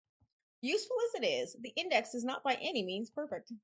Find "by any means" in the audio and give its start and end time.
2.43-3.11